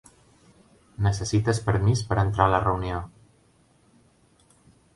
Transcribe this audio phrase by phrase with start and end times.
[1.07, 3.05] Necessites permís per entrar a la reunió.